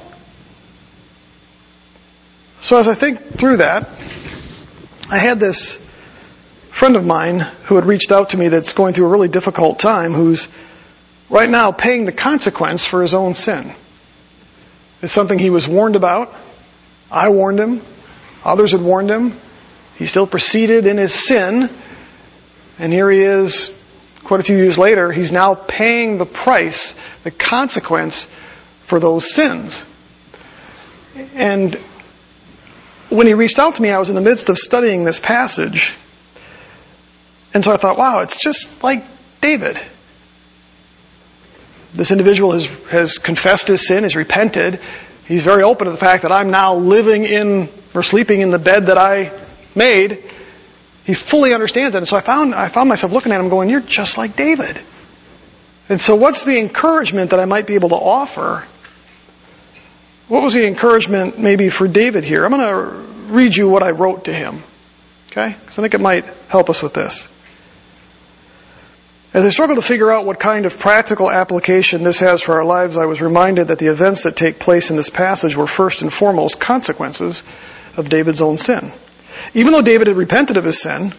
[2.64, 3.90] So as I think through that,
[5.10, 5.86] I had this
[6.70, 9.78] friend of mine who had reached out to me that's going through a really difficult
[9.78, 10.48] time who's
[11.28, 13.70] right now paying the consequence for his own sin.
[15.02, 16.34] It's something he was warned about.
[17.12, 17.82] I warned him.
[18.46, 19.38] Others had warned him.
[19.98, 21.68] He still proceeded in his sin.
[22.78, 23.78] And here he is,
[24.22, 28.24] quite a few years later, he's now paying the price, the consequence
[28.84, 29.84] for those sins.
[31.34, 31.78] And
[33.14, 35.94] when he reached out to me, I was in the midst of studying this passage.
[37.54, 39.04] And so I thought, wow, it's just like
[39.40, 39.78] David.
[41.94, 44.80] This individual has, has confessed his sin, has repented.
[45.26, 48.58] He's very open to the fact that I'm now living in or sleeping in the
[48.58, 49.30] bed that I
[49.76, 50.24] made.
[51.04, 51.98] He fully understands it.
[51.98, 54.80] And so I found, I found myself looking at him going, You're just like David.
[55.88, 58.66] And so, what's the encouragement that I might be able to offer
[60.28, 62.44] what was the encouragement maybe for David here?
[62.44, 64.62] I'm going to read you what I wrote to him.
[65.30, 65.54] Okay?
[65.60, 67.28] Because I think it might help us with this.
[69.34, 72.64] As I struggled to figure out what kind of practical application this has for our
[72.64, 76.02] lives, I was reminded that the events that take place in this passage were first
[76.02, 77.42] and foremost consequences
[77.96, 78.92] of David's own sin.
[79.52, 81.12] Even though David had repented of his sin,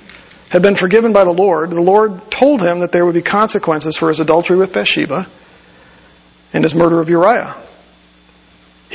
[0.49, 3.97] had been forgiven by the Lord, the Lord told him that there would be consequences
[3.97, 5.27] for his adultery with Bathsheba
[6.53, 7.53] and his murder of Uriah.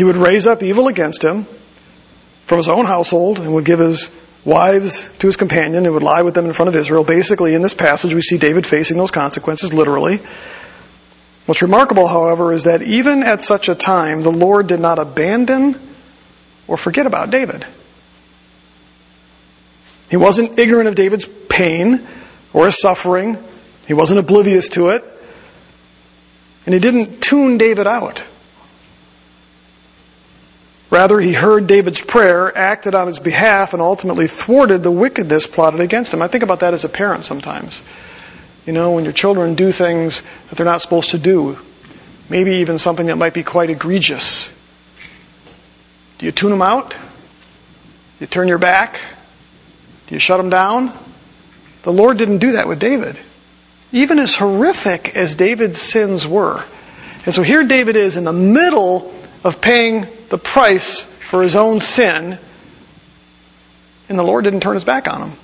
[0.00, 1.44] He would raise up evil against him
[2.46, 4.10] from his own household and would give his
[4.46, 7.04] wives to his companion and would lie with them in front of Israel.
[7.04, 10.22] Basically, in this passage, we see David facing those consequences literally.
[11.44, 15.78] What's remarkable, however, is that even at such a time, the Lord did not abandon
[16.66, 17.66] or forget about David.
[20.08, 22.08] He wasn't ignorant of David's pain
[22.54, 23.36] or his suffering.
[23.86, 25.04] He wasn't oblivious to it.
[26.64, 28.24] And he didn't tune David out.
[30.90, 35.80] Rather, he heard David's prayer, acted on his behalf, and ultimately thwarted the wickedness plotted
[35.80, 36.20] against him.
[36.20, 37.80] I think about that as a parent sometimes.
[38.66, 41.56] You know, when your children do things that they're not supposed to do,
[42.28, 44.50] maybe even something that might be quite egregious.
[46.18, 46.90] Do you tune them out?
[46.90, 46.96] Do
[48.20, 49.00] you turn your back?
[50.08, 50.92] Do you shut them down?
[51.84, 53.18] The Lord didn't do that with David.
[53.92, 56.62] Even as horrific as David's sins were.
[57.24, 61.80] And so here David is in the middle of paying the price for his own
[61.80, 62.38] sin,
[64.08, 65.38] and the Lord didn't turn his back on him.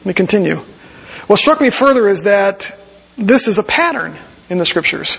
[0.00, 0.56] Let me continue.
[1.26, 2.76] What struck me further is that
[3.16, 4.16] this is a pattern
[4.50, 5.18] in the scriptures.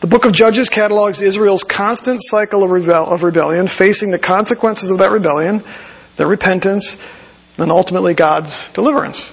[0.00, 4.90] The book of Judges catalogs Israel's constant cycle of, rebel- of rebellion, facing the consequences
[4.90, 5.62] of that rebellion,
[6.16, 7.00] their repentance,
[7.58, 9.32] and ultimately God's deliverance.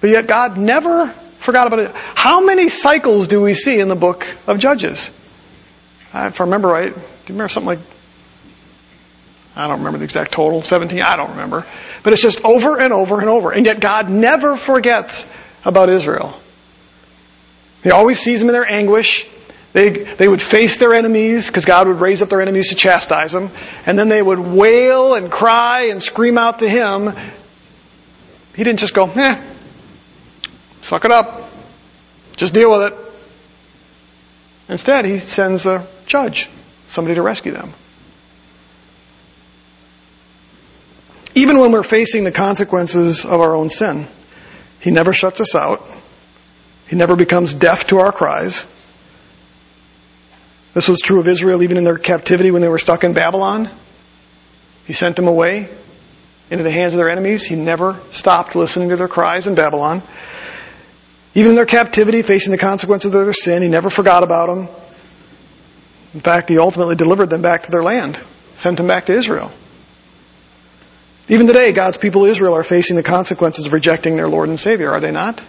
[0.00, 1.08] But yet God never
[1.40, 1.90] forgot about it.
[1.94, 5.10] How many cycles do we see in the book of Judges?
[6.12, 7.78] If I remember right, do you remember something like,
[9.54, 11.66] I don't remember the exact total, 17, I don't remember.
[12.02, 13.52] But it's just over and over and over.
[13.52, 15.30] And yet God never forgets
[15.64, 16.38] about Israel.
[17.82, 19.26] He always sees them in their anguish.
[19.72, 23.32] They, they would face their enemies because God would raise up their enemies to chastise
[23.32, 23.50] them.
[23.86, 27.14] And then they would wail and cry and scream out to Him.
[28.56, 29.40] He didn't just go, eh,
[30.82, 31.50] suck it up.
[32.36, 32.98] Just deal with it.
[34.68, 36.48] Instead, He sends a judge,
[36.88, 37.72] somebody to rescue them.
[41.36, 44.06] Even when we're facing the consequences of our own sin,
[44.80, 45.82] He never shuts us out.
[46.88, 48.66] He never becomes deaf to our cries.
[50.74, 53.70] This was true of Israel even in their captivity when they were stuck in Babylon.
[54.86, 55.68] He sent them away
[56.50, 57.44] into the hands of their enemies.
[57.44, 60.02] He never stopped listening to their cries in Babylon.
[61.36, 64.68] Even in their captivity, facing the consequences of their sin, he never forgot about them.
[66.14, 68.18] In fact, he ultimately delivered them back to their land,
[68.56, 69.52] sent them back to Israel.
[71.28, 74.90] Even today, God's people Israel are facing the consequences of rejecting their Lord and Savior,
[74.90, 75.40] are they not?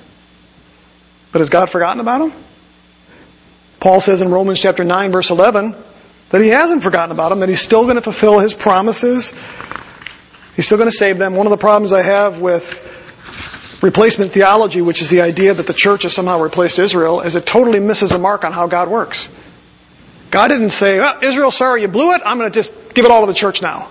[1.31, 2.43] But has God forgotten about them?
[3.79, 5.73] Paul says in Romans chapter 9 verse 11
[6.29, 9.31] that he hasn't forgotten about them, that he's still going to fulfill his promises.
[10.55, 11.33] He's still going to save them.
[11.35, 15.73] One of the problems I have with replacement theology, which is the idea that the
[15.73, 19.27] church has somehow replaced Israel, is it totally misses the mark on how God works.
[20.31, 22.21] God didn't say, well, Israel, sorry you blew it.
[22.25, 23.89] I'm going to just give it all to the church now.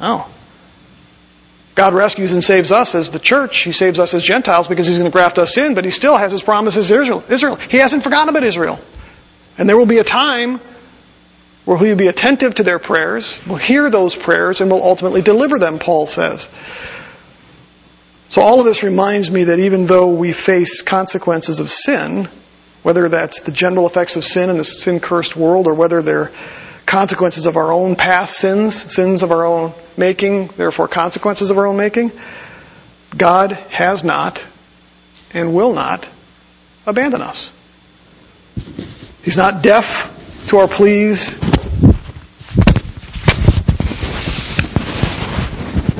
[0.00, 0.26] No.
[1.76, 3.58] God rescues and saves us as the church.
[3.58, 6.16] He saves us as Gentiles because He's going to graft us in, but He still
[6.16, 7.22] has His promises Israel.
[7.28, 7.56] Israel.
[7.56, 8.80] He hasn't forgotten about Israel.
[9.56, 10.60] And there will be a time
[11.64, 15.22] where He will be attentive to their prayers, will hear those prayers, and will ultimately
[15.22, 16.48] deliver them, Paul says.
[18.30, 22.28] So all of this reminds me that even though we face consequences of sin,
[22.82, 26.30] whether that's the general effects of sin in the sin cursed world or whether they're
[26.86, 31.66] consequences of our own past sins, sins of our own making, therefore consequences of our
[31.66, 32.12] own making,
[33.16, 34.42] God has not
[35.32, 36.06] and will not
[36.86, 37.52] abandon us.
[39.22, 41.30] He's not deaf to our pleas.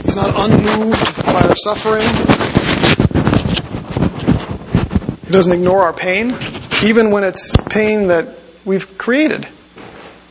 [0.04, 2.06] He's not unmoved by our suffering.
[5.26, 6.36] He doesn't ignore our pain,
[6.82, 8.28] even when it's pain that
[8.64, 9.46] we've created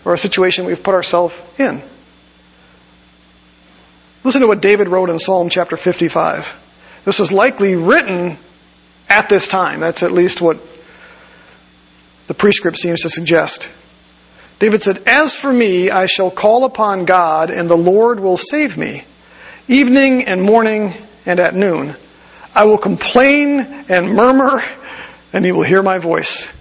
[0.03, 1.81] or a situation we've put ourselves in.
[4.23, 7.01] Listen to what David wrote in Psalm chapter 55.
[7.05, 8.37] This was likely written
[9.09, 9.79] at this time.
[9.79, 10.57] That's at least what
[12.27, 13.69] the prescript seems to suggest.
[14.59, 18.77] David said, As for me, I shall call upon God, and the Lord will save
[18.77, 19.03] me.
[19.67, 20.93] Evening and morning
[21.25, 21.95] and at noon.
[22.55, 24.63] I will complain and murmur,
[25.35, 26.55] and he will hear my voice.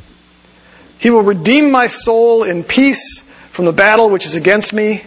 [0.99, 5.05] He will redeem my soul in peace from the battle which is against me.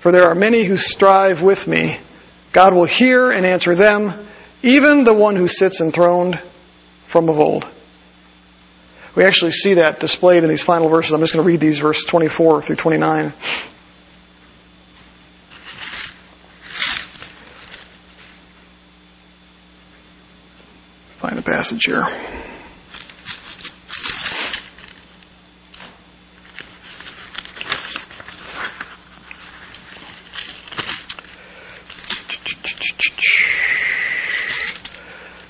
[0.00, 1.98] For there are many who strive with me.
[2.52, 4.14] God will hear and answer them,
[4.62, 6.40] even the one who sits enthroned
[7.06, 7.68] from of old.
[9.14, 11.12] We actually see that displayed in these final verses.
[11.12, 13.34] I'm just going to read these, verse 24 through 29.
[21.26, 22.04] find the passage here.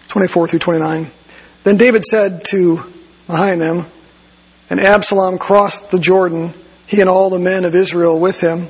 [0.09, 1.11] Twenty-four through twenty-nine.
[1.64, 2.83] Then David said to
[3.29, 3.85] Mahanaim,
[4.71, 6.55] and Absalom crossed the Jordan,
[6.87, 8.69] he and all the men of Israel with him.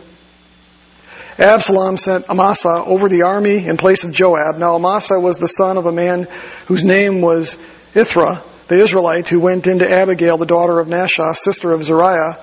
[1.38, 4.56] Absalom sent Amasa over the army in place of Joab.
[4.56, 6.26] Now Amasa was the son of a man
[6.66, 7.62] whose name was
[7.94, 12.38] Ithra, the Israelite, who went into Abigail, the daughter of Nahash, sister of Zeruiah,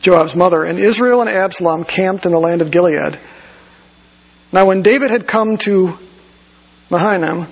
[0.00, 0.62] Joab's mother.
[0.62, 3.18] And Israel and Absalom camped in the land of Gilead.
[4.52, 5.98] Now when David had come to
[6.90, 7.48] Mahanaim,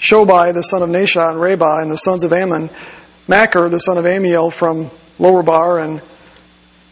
[0.00, 2.70] Shobai, the son of Nahash, and Rabbah, and the sons of Ammon,
[3.28, 6.02] Machir, the son of Ammiel from Lower Bar, and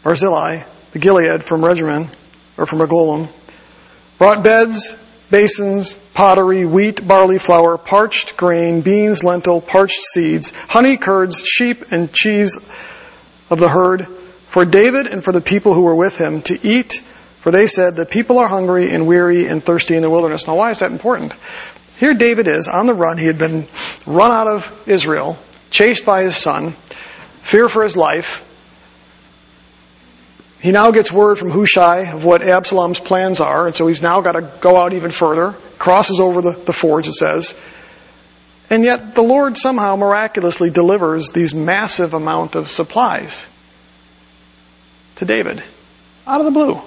[0.01, 0.63] Barzillai,
[0.93, 2.07] the Gilead from Regimen,
[2.57, 3.29] or from Rogelim,
[4.17, 11.43] brought beds, basins, pottery, wheat, barley, flour, parched grain, beans, lentil, parched seeds, honey, curds,
[11.43, 12.57] sheep, and cheese
[13.49, 14.07] of the herd
[14.47, 16.93] for David and for the people who were with him to eat,
[17.39, 20.45] for they said, The people are hungry and weary and thirsty in the wilderness.
[20.45, 21.33] Now, why is that important?
[21.97, 23.17] Here David is on the run.
[23.17, 23.65] He had been
[24.05, 25.39] run out of Israel,
[25.71, 26.73] chased by his son,
[27.41, 28.47] fear for his life.
[30.63, 34.21] He now gets word from Hushai of what Absalom's plans are, and so he's now
[34.21, 37.59] got to go out even further, crosses over the, the forge, it says.
[38.69, 43.45] And yet the Lord somehow miraculously delivers these massive amount of supplies
[45.17, 45.61] to David
[46.25, 46.79] out of the blue.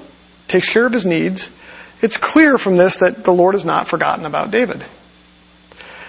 [0.49, 1.51] Takes care of his needs.
[2.01, 4.83] It's clear from this that the Lord has not forgotten about David.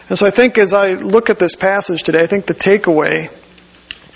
[0.07, 3.29] And so I think as I look at this passage today, I think the takeaway,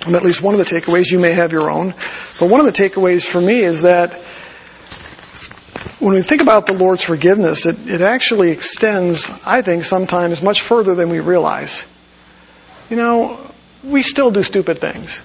[0.06, 1.90] and at least one of the takeaways, you may have your own,
[2.40, 4.14] but one of the takeaways for me is that
[6.00, 10.62] when we think about the Lord's forgiveness, it, it actually extends, I think, sometimes much
[10.62, 11.86] further than we realize.
[12.90, 13.40] You know,
[13.84, 15.22] we still do stupid things.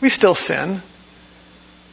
[0.00, 0.82] We still sin.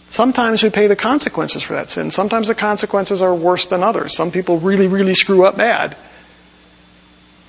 [0.09, 2.11] Sometimes we pay the consequences for that sin.
[2.11, 4.15] Sometimes the consequences are worse than others.
[4.15, 5.95] Some people really, really screw up bad.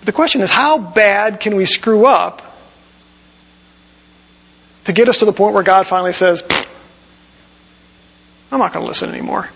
[0.00, 2.53] But The question is, how bad can we screw up
[4.84, 6.42] to get us to the point where God finally says,
[8.50, 9.48] I'm not going to listen anymore?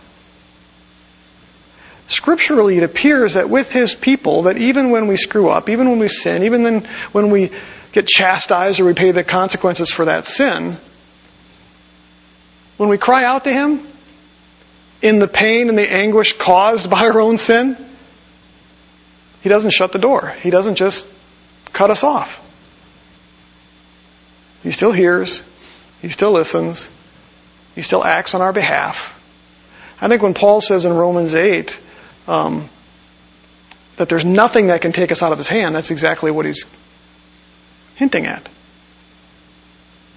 [2.09, 5.99] Scripturally, it appears that with His people, that even when we screw up, even when
[5.99, 7.51] we sin, even then when we
[7.93, 10.79] get chastised or we pay the consequences for that sin,
[12.79, 13.87] when we cry out to Him
[15.03, 17.77] in the pain and the anguish caused by our own sin,
[19.43, 20.35] he doesn't shut the door.
[20.43, 21.09] He doesn't just
[21.73, 22.45] cut us off.
[24.63, 25.43] He still hears.
[26.03, 26.89] He still listens.
[27.75, 29.15] He still acts on our behalf.
[30.01, 31.79] I think when Paul says in Romans 8
[32.29, 32.69] um,
[33.97, 36.65] that there's nothing that can take us out of his hand, that's exactly what he's
[37.97, 38.49] hinting at.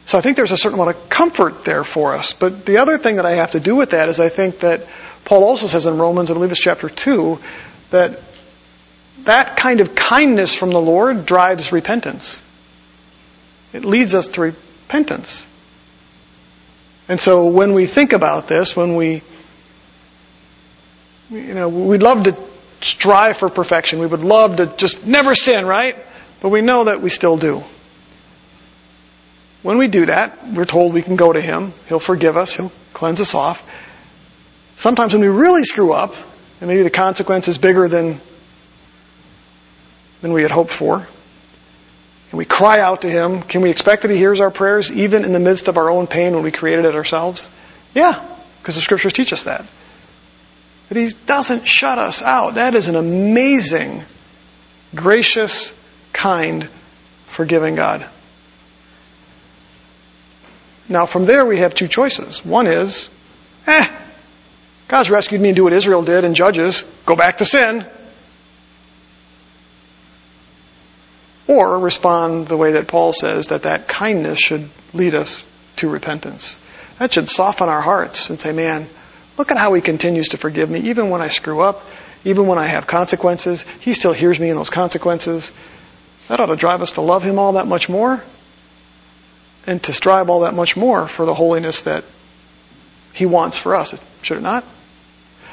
[0.06, 2.34] So I think there's a certain amount of comfort there for us.
[2.34, 4.82] But the other thing that I have to do with that is I think that
[5.26, 7.40] Paul also says in Romans, I believe it's chapter 2,
[7.92, 8.20] that
[9.24, 12.42] that kind of kindness from the Lord drives repentance.
[13.74, 15.48] It leads us to repentance.
[17.08, 19.22] And so when we think about this, when we,
[21.30, 22.36] you know, we'd love to
[22.82, 24.00] strive for perfection.
[24.00, 25.96] We would love to just never sin, right?
[26.42, 27.64] But we know that we still do.
[29.62, 31.74] When we do that, we're told we can go to Him.
[31.88, 32.56] He'll forgive us.
[32.56, 33.68] He'll cleanse us off.
[34.76, 36.16] Sometimes when we really screw up,
[36.60, 38.20] and maybe the consequence is bigger than
[40.22, 41.08] than we had hoped for.
[42.32, 43.42] And we cry out to Him.
[43.42, 46.08] Can we expect that He hears our prayers even in the midst of our own
[46.08, 47.50] pain when we created it ourselves?
[47.94, 48.24] Yeah,
[48.60, 49.66] because the scriptures teach us that.
[50.88, 52.56] But He doesn't shut us out.
[52.56, 54.04] That is an amazing,
[54.96, 55.78] gracious,
[56.14, 56.68] kind,
[57.28, 58.06] forgiving God.
[60.88, 62.44] Now from there we have two choices.
[62.46, 63.10] One is,
[63.68, 63.90] eh,
[64.88, 67.86] God's rescued me and do what Israel did in Judges, go back to sin.
[71.52, 75.46] Or respond the way that Paul says that that kindness should lead us
[75.76, 76.58] to repentance.
[76.98, 78.88] That should soften our hearts and say, man,
[79.38, 81.86] look at how he continues to forgive me even when I screw up,
[82.24, 83.64] even when I have consequences.
[83.82, 85.52] He still hears me in those consequences.
[86.30, 88.24] That ought to drive us to love him all that much more
[89.68, 92.06] and to strive all that much more for the holiness that
[93.12, 93.94] he wants for us.
[94.22, 94.64] Should it not?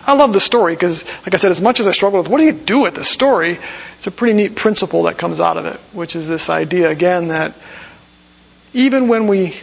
[0.08, 2.38] I love the story because, like I said, as much as I struggle with what
[2.38, 3.58] do you do with this story,
[3.98, 7.28] it's a pretty neat principle that comes out of it, which is this idea again
[7.28, 7.52] that
[8.72, 9.54] even when we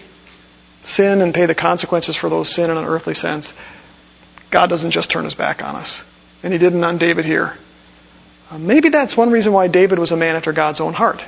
[0.84, 3.56] sin and pay the consequences for those sin in an earthly sense,
[4.52, 6.04] God doesn't just turn his back on us.
[6.44, 7.58] And he didn't on David here.
[8.52, 11.26] Uh, maybe that's one reason why David was a man after God's own heart.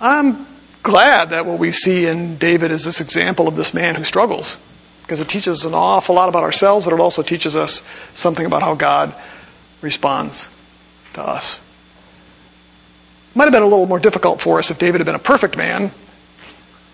[0.00, 0.46] I'm
[0.82, 4.56] glad that what we see in David is this example of this man who struggles
[5.06, 7.84] because it teaches us an awful lot about ourselves, but it also teaches us
[8.14, 9.14] something about how God
[9.80, 10.48] responds
[11.12, 11.60] to us.
[13.32, 15.56] Might have been a little more difficult for us if David had been a perfect
[15.56, 15.92] man,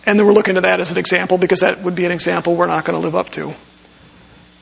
[0.05, 2.55] and then we're looking to that as an example because that would be an example
[2.55, 3.55] we're not going to live up to.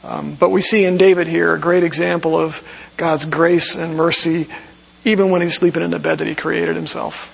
[0.05, 2.63] Um, but we see in David here a great example of
[2.97, 4.47] God's grace and mercy,
[5.05, 7.29] even when he's sleeping in the bed that he created himself.